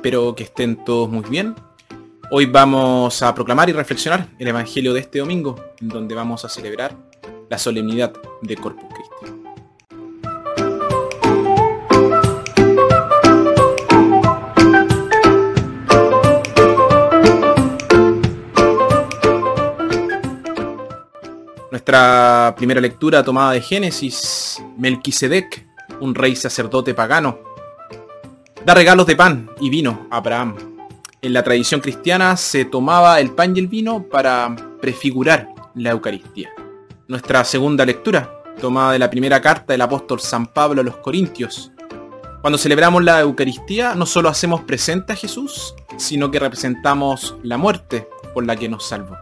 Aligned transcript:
espero 0.00 0.34
que 0.34 0.44
estén 0.44 0.82
todos 0.82 1.10
muy 1.10 1.22
bien. 1.28 1.54
Hoy 2.30 2.46
vamos 2.46 3.22
a 3.22 3.34
proclamar 3.34 3.68
y 3.68 3.74
reflexionar 3.74 4.28
el 4.38 4.48
Evangelio 4.48 4.94
de 4.94 5.00
este 5.00 5.18
domingo, 5.18 5.62
en 5.78 5.88
donde 5.88 6.14
vamos 6.14 6.42
a 6.42 6.48
celebrar 6.48 6.96
la 7.50 7.58
solemnidad 7.58 8.10
de 8.40 8.56
Corpus 8.56 8.86
Christi. 8.94 9.36
Nuestra 21.70 22.54
primera 22.56 22.80
lectura 22.80 23.22
tomada 23.22 23.52
de 23.52 23.60
Génesis, 23.60 24.62
Melquisedec, 24.78 25.68
un 26.00 26.14
rey 26.14 26.34
sacerdote 26.36 26.94
pagano, 26.94 27.49
da 28.64 28.74
regalos 28.74 29.06
de 29.06 29.16
pan 29.16 29.50
y 29.60 29.70
vino 29.70 30.06
a 30.10 30.18
Abraham. 30.18 30.54
En 31.22 31.32
la 31.32 31.42
tradición 31.42 31.80
cristiana 31.80 32.36
se 32.36 32.64
tomaba 32.64 33.20
el 33.20 33.30
pan 33.30 33.56
y 33.56 33.60
el 33.60 33.68
vino 33.68 34.02
para 34.04 34.54
prefigurar 34.80 35.48
la 35.74 35.90
Eucaristía. 35.90 36.50
Nuestra 37.08 37.44
segunda 37.44 37.84
lectura, 37.84 38.42
tomada 38.60 38.92
de 38.92 38.98
la 38.98 39.10
primera 39.10 39.40
carta 39.40 39.72
del 39.72 39.82
apóstol 39.82 40.20
San 40.20 40.46
Pablo 40.46 40.80
a 40.80 40.84
los 40.84 40.96
Corintios. 40.98 41.72
Cuando 42.40 42.58
celebramos 42.58 43.02
la 43.02 43.20
Eucaristía 43.20 43.94
no 43.94 44.06
solo 44.06 44.28
hacemos 44.28 44.62
presente 44.62 45.12
a 45.12 45.16
Jesús, 45.16 45.74
sino 45.96 46.30
que 46.30 46.38
representamos 46.38 47.36
la 47.42 47.58
muerte 47.58 48.08
por 48.32 48.46
la 48.46 48.56
que 48.56 48.68
nos 48.68 48.86
salvó. 48.86 49.16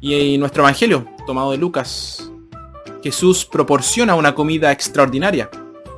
Y 0.00 0.34
en 0.34 0.40
nuestro 0.40 0.64
Evangelio, 0.64 1.06
tomado 1.26 1.52
de 1.52 1.58
Lucas, 1.58 2.30
Jesús 3.02 3.44
proporciona 3.44 4.14
una 4.14 4.34
comida 4.34 4.72
extraordinaria 4.72 5.48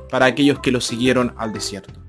para 0.09 0.27
aquellos 0.27 0.59
que 0.59 0.71
lo 0.71 0.81
siguieron 0.81 1.33
al 1.37 1.53
desierto. 1.53 2.04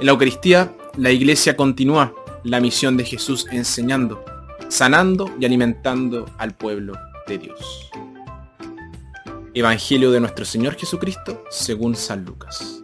En 0.00 0.06
la 0.06 0.12
Eucaristía, 0.12 0.74
la 0.96 1.10
Iglesia 1.10 1.54
continúa 1.58 2.14
la 2.42 2.58
misión 2.58 2.96
de 2.96 3.04
Jesús 3.04 3.46
enseñando, 3.52 4.24
sanando 4.68 5.30
y 5.38 5.44
alimentando 5.44 6.24
al 6.38 6.56
pueblo 6.56 6.94
de 7.26 7.36
Dios. 7.36 7.90
Evangelio 9.52 10.10
de 10.10 10.20
nuestro 10.20 10.46
Señor 10.46 10.76
Jesucristo 10.76 11.44
según 11.50 11.96
San 11.96 12.24
Lucas. 12.24 12.80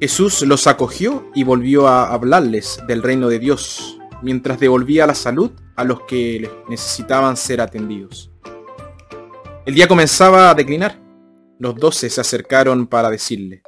Jesús 0.00 0.42
los 0.42 0.68
acogió 0.68 1.28
y 1.34 1.42
volvió 1.42 1.88
a 1.88 2.12
hablarles 2.12 2.80
del 2.86 3.02
reino 3.02 3.28
de 3.28 3.40
Dios, 3.40 3.98
mientras 4.22 4.60
devolvía 4.60 5.04
la 5.04 5.16
salud 5.16 5.50
a 5.74 5.82
los 5.82 6.02
que 6.02 6.48
necesitaban 6.68 7.36
ser 7.36 7.60
atendidos. 7.60 8.30
El 9.66 9.74
día 9.74 9.88
comenzaba 9.88 10.50
a 10.50 10.54
declinar. 10.54 11.02
Los 11.58 11.74
doce 11.74 12.08
se 12.08 12.20
acercaron 12.20 12.86
para 12.86 13.10
decirle, 13.10 13.64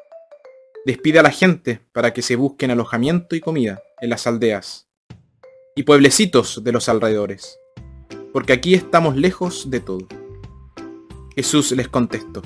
despide 0.87 1.19
a 1.19 1.23
la 1.23 1.31
gente 1.31 1.81
para 1.93 2.13
que 2.13 2.23
se 2.23 2.37
busquen 2.37 2.71
alojamiento 2.71 3.37
y 3.37 3.41
comida 3.41 3.83
en 4.01 4.11
las 4.11 4.27
aldeas 4.27 4.89
y 5.77 5.83
pueblecitos 5.83 6.65
de 6.65 6.73
los 6.73 6.89
alrededores, 6.89 7.59
porque 8.33 8.53
aquí 8.53 8.75
estamos 8.75 9.17
lejos 9.17 9.71
de 9.71 9.81
todo. 9.81 10.07
Jesús 11.35 11.73
les 11.73 11.89
contestó, 11.89 12.43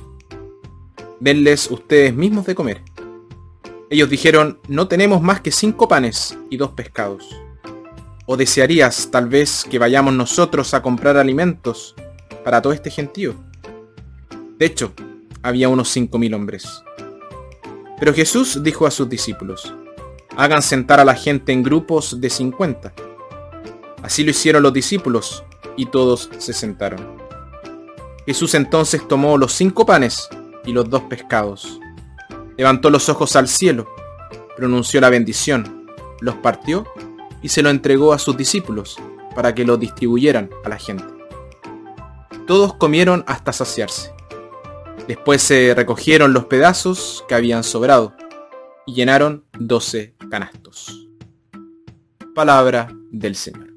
denles 1.21 1.71
ustedes 1.71 2.15
mismos 2.15 2.47
de 2.47 2.55
comer. 2.55 2.83
Ellos 3.91 4.11
dijeron, 4.11 4.59
no 4.69 4.89
tenemos 4.89 5.23
más 5.23 5.41
que 5.41 5.51
cinco 5.51 5.89
panes 5.89 6.37
y 6.51 6.57
dos 6.57 6.71
pescados. 6.73 7.29
¿O 8.27 8.37
desearías 8.37 9.11
tal 9.11 9.29
vez 9.29 9.65
que 9.71 9.79
vayamos 9.79 10.15
nosotros 10.15 10.75
a 10.75 10.83
comprar 10.83 11.17
alimentos 11.17 11.95
para 12.43 12.63
todo 12.63 12.73
este 12.73 12.91
gentío? 12.91 13.35
De 14.59 14.67
hecho, 14.67 14.93
había 15.43 15.69
unos 15.69 15.91
cinco 15.91 16.19
mil 16.19 16.33
hombres. 16.35 16.83
Pero 17.99 18.13
Jesús 18.15 18.63
dijo 18.63 18.87
a 18.87 18.91
sus 18.91 19.09
discípulos, 19.09 19.75
hagan 20.37 20.63
sentar 20.63 21.01
a 21.01 21.05
la 21.05 21.15
gente 21.15 21.53
en 21.53 21.63
grupos 21.63 22.21
de 22.21 22.31
cincuenta. 22.31 22.93
Así 24.03 24.25
lo 24.25 24.31
hicieron 24.31 24.63
los 24.63 24.73
discípulos 24.73 25.45
y 25.77 25.87
todos 25.87 26.29
se 26.39 26.53
sentaron. 26.53 27.17
Jesús 28.27 28.55
entonces 28.55 29.07
tomó 29.07 29.37
los 29.37 29.53
cinco 29.53 29.85
panes 29.85 30.29
y 30.65 30.73
los 30.73 30.89
dos 30.89 31.03
pescados. 31.03 31.81
Levantó 32.57 32.91
los 32.91 33.09
ojos 33.09 33.37
al 33.37 33.49
cielo, 33.49 33.87
pronunció 34.57 35.01
la 35.01 35.11
bendición, 35.11 35.87
los 36.21 36.37
partió 36.37 36.87
y 37.43 37.49
se 37.49 37.63
lo 37.63 37.71
entregó 37.71 38.13
a 38.13 38.19
sus 38.19 38.37
discípulos 38.37 38.97
para 39.35 39.55
que 39.55 39.65
lo 39.65 39.77
distribuyeran 39.77 40.49
a 40.65 40.69
la 40.69 40.79
gente. 40.79 41.05
Todos 42.47 42.75
comieron 42.75 43.25
hasta 43.27 43.53
saciarse. 43.53 44.14
Después 45.07 45.43
se 45.43 45.75
recogieron 45.75 46.33
los 46.33 46.47
pedazos 46.47 47.25
que 47.29 47.35
habían 47.35 47.63
sobrado 47.63 48.15
y 48.87 48.95
llenaron 48.95 49.45
doce 49.59 50.15
canastos. 50.31 51.09
Palabra 52.35 52.89
del 53.11 53.37
Señor. 53.37 53.74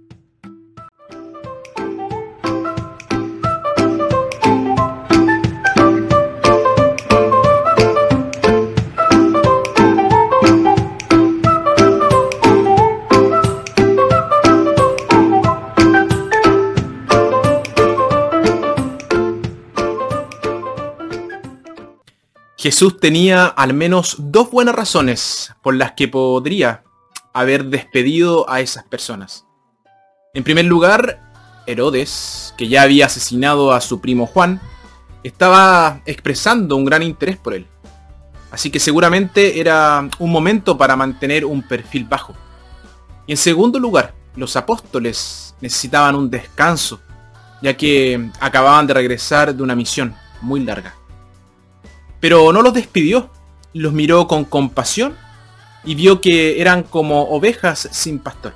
Jesús 22.59 22.99
tenía 22.99 23.45
al 23.45 23.75
menos 23.75 24.15
dos 24.17 24.49
buenas 24.49 24.73
razones 24.73 25.53
por 25.61 25.75
las 25.75 25.91
que 25.91 26.07
podría 26.07 26.83
haber 27.31 27.65
despedido 27.65 28.49
a 28.49 28.61
esas 28.61 28.83
personas. 28.83 29.45
En 30.33 30.43
primer 30.43 30.65
lugar, 30.65 31.21
Herodes, 31.67 32.55
que 32.57 32.67
ya 32.67 32.81
había 32.81 33.05
asesinado 33.05 33.73
a 33.73 33.79
su 33.79 34.01
primo 34.01 34.25
Juan, 34.25 34.59
estaba 35.23 36.01
expresando 36.07 36.75
un 36.75 36.85
gran 36.85 37.03
interés 37.03 37.37
por 37.37 37.53
él. 37.53 37.67
Así 38.49 38.71
que 38.71 38.79
seguramente 38.79 39.59
era 39.59 40.09
un 40.17 40.31
momento 40.31 40.79
para 40.79 40.95
mantener 40.95 41.45
un 41.45 41.61
perfil 41.61 42.05
bajo. 42.05 42.33
Y 43.27 43.33
en 43.33 43.37
segundo 43.37 43.77
lugar, 43.77 44.15
los 44.35 44.55
apóstoles 44.55 45.53
necesitaban 45.61 46.15
un 46.15 46.31
descanso, 46.31 47.01
ya 47.61 47.77
que 47.77 48.31
acababan 48.39 48.87
de 48.87 48.95
regresar 48.95 49.53
de 49.53 49.61
una 49.61 49.75
misión 49.75 50.15
muy 50.41 50.61
larga. 50.61 50.95
Pero 52.19 52.51
no 52.51 52.61
los 52.61 52.73
despidió, 52.73 53.29
los 53.73 53.93
miró 53.93 54.27
con 54.27 54.45
compasión 54.45 55.15
y 55.83 55.95
vio 55.95 56.21
que 56.21 56.59
eran 56.59 56.83
como 56.83 57.23
ovejas 57.29 57.87
sin 57.91 58.19
pastor. 58.19 58.53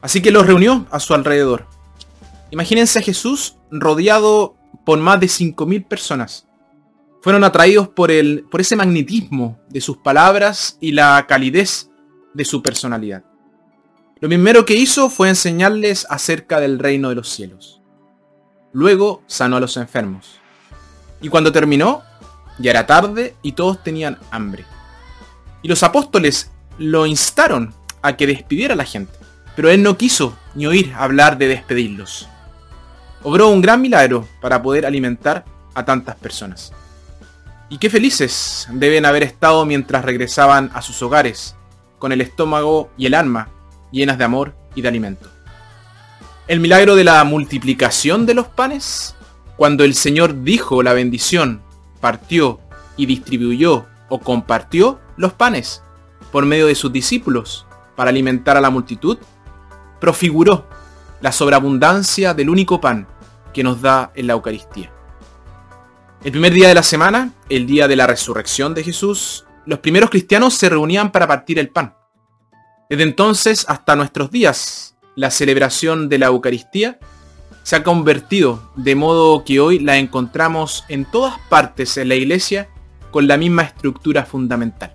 Así 0.00 0.22
que 0.22 0.30
los 0.30 0.46
reunió 0.46 0.86
a 0.90 1.00
su 1.00 1.14
alrededor. 1.14 1.66
Imagínense 2.50 2.98
a 2.98 3.02
Jesús 3.02 3.56
rodeado 3.70 4.54
por 4.84 4.98
más 4.98 5.18
de 5.20 5.26
5.000 5.26 5.86
personas. 5.86 6.46
Fueron 7.22 7.42
atraídos 7.42 7.88
por, 7.88 8.10
el, 8.10 8.44
por 8.50 8.60
ese 8.60 8.76
magnetismo 8.76 9.58
de 9.68 9.80
sus 9.80 9.96
palabras 9.96 10.76
y 10.80 10.92
la 10.92 11.26
calidez 11.26 11.90
de 12.34 12.44
su 12.44 12.62
personalidad. 12.62 13.24
Lo 14.20 14.28
primero 14.28 14.64
que 14.64 14.74
hizo 14.74 15.10
fue 15.10 15.28
enseñarles 15.28 16.06
acerca 16.08 16.60
del 16.60 16.78
reino 16.78 17.08
de 17.08 17.14
los 17.14 17.28
cielos. 17.28 17.80
Luego 18.72 19.22
sanó 19.26 19.56
a 19.56 19.60
los 19.60 19.76
enfermos. 19.76 20.38
Y 21.20 21.28
cuando 21.28 21.52
terminó, 21.52 22.02
ya 22.58 22.70
era 22.70 22.86
tarde 22.86 23.34
y 23.42 23.52
todos 23.52 23.82
tenían 23.82 24.18
hambre. 24.30 24.64
Y 25.62 25.68
los 25.68 25.82
apóstoles 25.82 26.50
lo 26.78 27.06
instaron 27.06 27.74
a 28.02 28.16
que 28.16 28.26
despidiera 28.26 28.74
a 28.74 28.76
la 28.76 28.84
gente. 28.84 29.12
Pero 29.56 29.70
él 29.70 29.82
no 29.82 29.96
quiso 29.96 30.36
ni 30.54 30.66
oír 30.66 30.92
hablar 30.96 31.38
de 31.38 31.48
despedirlos. 31.48 32.28
Obró 33.22 33.48
un 33.48 33.62
gran 33.62 33.80
milagro 33.80 34.28
para 34.40 34.62
poder 34.62 34.84
alimentar 34.84 35.44
a 35.74 35.84
tantas 35.84 36.16
personas. 36.16 36.72
Y 37.70 37.78
qué 37.78 37.88
felices 37.88 38.68
deben 38.70 39.06
haber 39.06 39.22
estado 39.22 39.64
mientras 39.64 40.04
regresaban 40.04 40.70
a 40.74 40.82
sus 40.82 41.02
hogares, 41.02 41.56
con 41.98 42.12
el 42.12 42.20
estómago 42.20 42.90
y 42.98 43.06
el 43.06 43.14
alma 43.14 43.48
llenas 43.90 44.18
de 44.18 44.24
amor 44.24 44.54
y 44.74 44.82
de 44.82 44.88
alimento. 44.88 45.30
El 46.46 46.60
milagro 46.60 46.94
de 46.94 47.04
la 47.04 47.24
multiplicación 47.24 48.26
de 48.26 48.34
los 48.34 48.48
panes, 48.48 49.14
cuando 49.56 49.84
el 49.84 49.94
Señor 49.94 50.42
dijo 50.42 50.82
la 50.82 50.92
bendición 50.92 51.62
partió 52.04 52.60
y 52.98 53.06
distribuyó 53.06 53.86
o 54.10 54.20
compartió 54.20 55.00
los 55.16 55.32
panes 55.32 55.82
por 56.32 56.44
medio 56.44 56.66
de 56.66 56.74
sus 56.74 56.92
discípulos 56.92 57.66
para 57.96 58.10
alimentar 58.10 58.58
a 58.58 58.60
la 58.60 58.68
multitud, 58.68 59.16
profiguró 60.02 60.68
la 61.22 61.32
sobreabundancia 61.32 62.34
del 62.34 62.50
único 62.50 62.78
pan 62.78 63.08
que 63.54 63.64
nos 63.64 63.80
da 63.80 64.12
en 64.14 64.26
la 64.26 64.34
Eucaristía. 64.34 64.92
El 66.22 66.32
primer 66.32 66.52
día 66.52 66.68
de 66.68 66.74
la 66.74 66.82
semana, 66.82 67.32
el 67.48 67.66
día 67.66 67.88
de 67.88 67.96
la 67.96 68.06
resurrección 68.06 68.74
de 68.74 68.84
Jesús, 68.84 69.46
los 69.64 69.78
primeros 69.78 70.10
cristianos 70.10 70.52
se 70.52 70.68
reunían 70.68 71.10
para 71.10 71.26
partir 71.26 71.58
el 71.58 71.70
pan. 71.70 71.94
Desde 72.90 73.04
entonces 73.04 73.64
hasta 73.66 73.96
nuestros 73.96 74.30
días, 74.30 74.94
la 75.14 75.30
celebración 75.30 76.10
de 76.10 76.18
la 76.18 76.26
Eucaristía 76.26 76.98
se 77.64 77.76
ha 77.76 77.82
convertido 77.82 78.62
de 78.76 78.94
modo 78.94 79.42
que 79.42 79.58
hoy 79.58 79.78
la 79.78 79.96
encontramos 79.96 80.84
en 80.88 81.06
todas 81.06 81.38
partes 81.48 81.96
en 81.96 82.10
la 82.10 82.14
iglesia 82.14 82.68
con 83.10 83.26
la 83.26 83.38
misma 83.38 83.62
estructura 83.62 84.24
fundamental. 84.24 84.94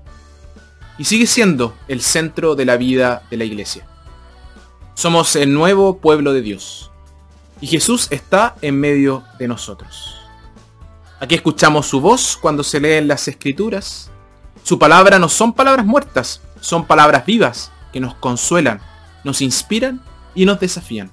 y 0.97 1.05
sigue 1.05 1.27
siendo 1.27 1.73
el 1.87 2.01
centro 2.01 2.55
de 2.55 2.65
la 2.65 2.75
vida 2.75 3.23
de 3.31 3.37
la 3.37 3.45
iglesia. 3.45 3.87
Somos 4.95 5.37
el 5.37 5.53
nuevo 5.53 5.97
pueblo 5.99 6.33
de 6.33 6.41
Dios 6.41 6.91
y 7.61 7.67
Jesús 7.67 8.07
está 8.11 8.55
en 8.61 8.77
medio 8.77 9.23
de 9.39 9.47
nosotros. 9.47 10.15
Aquí 11.21 11.35
escuchamos 11.35 11.87
su 11.87 12.01
voz 12.01 12.37
cuando 12.37 12.63
se 12.63 12.81
leen 12.81 13.07
las 13.07 13.29
escrituras. 13.29 14.11
Su 14.63 14.77
palabra 14.77 15.19
no 15.19 15.29
son 15.29 15.53
palabras 15.53 15.85
muertas, 15.85 16.41
son 16.59 16.85
palabras 16.85 17.25
vivas 17.25 17.71
que 17.93 18.01
nos 18.01 18.15
consuelan, 18.15 18.81
nos 19.23 19.41
inspiran 19.41 20.01
y 20.35 20.45
nos 20.45 20.59
desafían. 20.59 21.11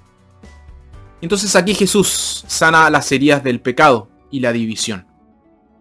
Entonces 1.26 1.56
aquí 1.56 1.74
Jesús 1.74 2.44
sana 2.46 2.88
las 2.88 3.10
heridas 3.10 3.42
del 3.42 3.60
pecado 3.60 4.08
y 4.30 4.38
la 4.38 4.52
división. 4.52 5.08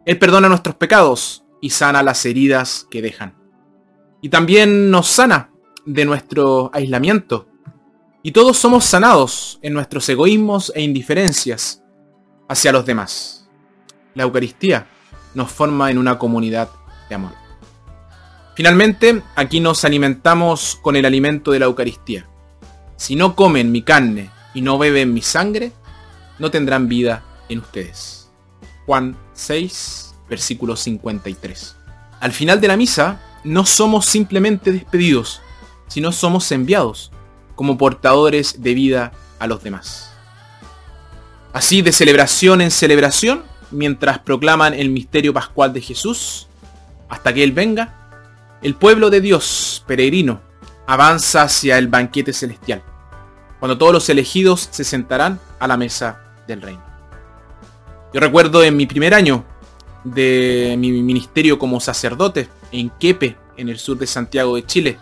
Él 0.03 0.17
perdona 0.17 0.49
nuestros 0.49 0.73
pecados 0.73 1.45
y 1.61 1.69
sana 1.69 2.01
las 2.01 2.25
heridas 2.25 2.87
que 2.89 3.03
dejan. 3.03 3.35
Y 4.23 4.29
también 4.29 4.89
nos 4.89 5.05
sana 5.05 5.51
de 5.85 6.03
nuestro 6.03 6.71
aislamiento. 6.73 7.47
Y 8.23 8.31
todos 8.31 8.57
somos 8.57 8.85
sanados 8.85 9.59
en 9.61 9.75
nuestros 9.75 10.09
egoísmos 10.09 10.71
e 10.73 10.81
indiferencias 10.81 11.83
hacia 12.49 12.71
los 12.71 12.83
demás. 12.87 13.47
La 14.15 14.23
Eucaristía 14.23 14.87
nos 15.35 15.51
forma 15.51 15.91
en 15.91 15.99
una 15.99 16.17
comunidad 16.17 16.71
de 17.07 17.13
amor. 17.13 17.33
Finalmente, 18.55 19.21
aquí 19.35 19.59
nos 19.59 19.85
alimentamos 19.85 20.79
con 20.81 20.95
el 20.95 21.05
alimento 21.05 21.51
de 21.51 21.59
la 21.59 21.65
Eucaristía. 21.65 22.27
Si 22.95 23.15
no 23.15 23.35
comen 23.35 23.71
mi 23.71 23.83
carne 23.83 24.33
y 24.55 24.61
no 24.61 24.79
beben 24.79 25.13
mi 25.13 25.21
sangre, 25.21 25.73
no 26.39 26.49
tendrán 26.49 26.87
vida 26.87 27.23
en 27.49 27.59
ustedes. 27.59 28.31
Juan 28.87 29.15
6, 29.33 30.15
versículo 30.27 30.75
53. 30.75 31.75
Al 32.21 32.31
final 32.31 32.61
de 32.61 32.69
la 32.69 32.77
misa, 32.77 33.21
no 33.43 33.65
somos 33.65 34.05
simplemente 34.05 34.71
despedidos, 34.71 35.41
sino 35.87 36.11
somos 36.11 36.51
enviados 36.51 37.11
como 37.55 37.77
portadores 37.77 38.63
de 38.63 38.73
vida 38.73 39.11
a 39.37 39.45
los 39.45 39.61
demás. 39.61 40.11
Así, 41.53 41.81
de 41.81 41.91
celebración 41.91 42.61
en 42.61 42.71
celebración, 42.71 43.43
mientras 43.71 44.19
proclaman 44.19 44.73
el 44.73 44.89
misterio 44.89 45.33
pascual 45.33 45.73
de 45.73 45.81
Jesús, 45.81 46.47
hasta 47.09 47.33
que 47.33 47.43
Él 47.43 47.51
venga, 47.51 48.57
el 48.61 48.75
pueblo 48.75 49.09
de 49.09 49.21
Dios, 49.21 49.83
peregrino, 49.85 50.41
avanza 50.87 51.43
hacia 51.43 51.77
el 51.77 51.87
banquete 51.87 52.33
celestial 52.33 52.83
cuando 53.65 53.79
todos 53.79 53.93
los 53.93 54.09
elegidos 54.09 54.69
se 54.69 54.83
sentarán 54.83 55.39
a 55.57 55.67
la 55.67 55.75
mesa 55.75 56.21
del 56.47 56.61
reino. 56.61 56.83
Yo 58.13 58.19
recuerdo 58.19 58.63
en 58.63 58.77
mi 58.77 58.85
primer 58.85 59.15
año 59.15 59.43
de 60.03 60.75
mi 60.77 60.91
ministerio 60.91 61.57
como 61.57 61.79
sacerdote 61.79 62.47
en 62.71 62.91
Quepe, 62.91 63.35
en 63.57 63.69
el 63.69 63.79
sur 63.79 63.97
de 63.97 64.05
Santiago 64.05 64.55
de 64.55 64.67
Chile, 64.67 64.99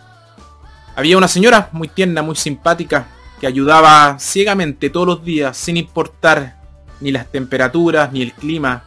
había 0.96 1.18
una 1.18 1.28
señora 1.28 1.68
muy 1.72 1.88
tierna, 1.88 2.22
muy 2.22 2.36
simpática, 2.36 3.06
que 3.38 3.46
ayudaba 3.46 4.18
ciegamente 4.18 4.88
todos 4.88 5.08
los 5.08 5.22
días, 5.22 5.58
sin 5.58 5.76
importar 5.76 6.56
ni 7.02 7.12
las 7.12 7.30
temperaturas 7.30 8.14
ni 8.14 8.22
el 8.22 8.32
clima, 8.32 8.82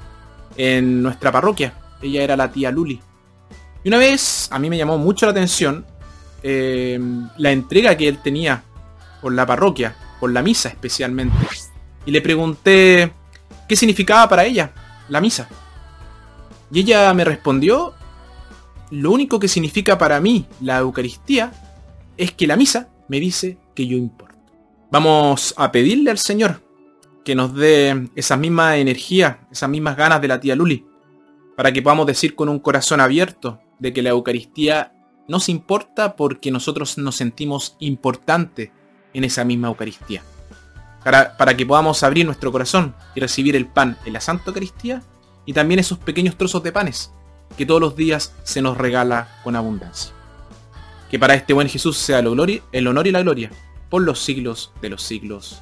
en 0.56 1.04
nuestra 1.04 1.32
parroquia. 1.32 1.76
Ella 2.02 2.24
era 2.24 2.36
la 2.36 2.52
tía 2.52 2.72
Luli. 2.72 3.00
Y 3.84 3.90
una 3.90 4.00
vez 4.00 4.48
a 4.50 4.58
mí 4.58 4.72
me 4.72 4.78
llamó 4.80 4.98
mucho 4.98 5.28
la 5.28 5.34
atención 5.34 5.86
eh, 6.42 7.00
la 7.38 7.52
entrega 7.52 7.96
que 7.96 8.08
él 8.08 8.18
tenía 8.24 8.64
por 9.22 9.34
la 9.34 9.46
parroquia, 9.46 9.96
por 10.20 10.32
la 10.32 10.42
misa 10.42 10.70
especialmente. 10.70 11.38
Y 12.06 12.12
le 12.12 12.22
pregunté 12.22 13.12
qué 13.68 13.76
significaba 13.76 14.28
para 14.30 14.46
ella 14.46 14.72
la 15.10 15.22
misa. 15.22 15.50
Y 16.72 16.82
ella 16.82 17.14
me 17.14 17.24
respondió, 17.24 17.94
lo 18.92 19.12
único 19.12 19.40
que 19.40 19.48
significa 19.48 19.98
para 19.98 20.20
mí 20.20 20.46
la 20.62 20.80
Eucaristía 20.80 21.52
es 22.18 22.32
que 22.32 22.48
la 22.48 22.56
misa 22.56 22.90
me 23.08 23.20
dice 23.20 23.58
que 23.76 23.88
yo 23.88 23.98
importo. 23.98 24.36
Vamos 24.92 25.54
a 25.58 25.72
pedirle 25.72 26.12
al 26.12 26.18
Señor 26.18 26.62
que 27.24 27.36
nos 27.36 27.54
dé 27.54 28.10
esa 28.16 28.38
misma 28.38 28.78
energía, 28.78 29.48
esas 29.52 29.70
mismas 29.70 29.98
ganas 29.98 30.22
de 30.22 30.30
la 30.30 30.40
tía 30.40 30.56
Luli, 30.56 30.86
para 31.58 31.74
que 31.74 31.82
podamos 31.82 32.08
decir 32.08 32.36
con 32.36 32.48
un 32.48 32.60
corazón 32.60 33.02
abierto 33.02 33.60
de 33.80 33.92
que 33.92 34.02
la 34.02 34.12
Eucaristía 34.12 34.94
nos 35.28 35.50
importa 35.50 36.16
porque 36.16 36.52
nosotros 36.52 36.98
nos 36.98 37.16
sentimos 37.16 37.76
importantes 37.80 38.70
en 39.18 39.24
esa 39.24 39.44
misma 39.44 39.68
Eucaristía. 39.68 40.22
Para, 41.04 41.58
que 41.58 41.66
podamos 41.66 42.04
abrir 42.04 42.26
nuestro 42.26 42.52
corazón 42.52 42.94
y 43.16 43.20
recibir 43.20 43.56
el 43.56 43.66
pan 43.66 43.98
en 44.06 44.14
la 44.14 44.22
Santa 44.22 44.46
Eucaristía 44.48 45.02
y 45.46 45.54
también 45.54 45.80
esos 45.80 45.98
pequeños 45.98 46.38
trozos 46.38 46.62
de 46.62 46.72
panes 46.72 47.12
que 47.58 47.66
todos 47.66 47.82
los 47.82 47.96
días 47.96 48.36
se 48.44 48.62
nos 48.62 48.78
regala 48.78 49.40
con 49.44 49.56
abundancia. 49.56 50.14
Que 51.10 51.18
para 51.18 51.34
este 51.34 51.54
buen 51.54 51.68
Jesús 51.68 51.98
sea 51.98 52.20
el 52.20 52.28
honor 52.28 53.08
y 53.08 53.12
la 53.12 53.22
gloria 53.22 53.50
por 53.90 54.04
los 54.04 54.20
siglos 54.20 54.72
de 54.82 54.90
los 54.90 55.02
siglos. 55.02 55.62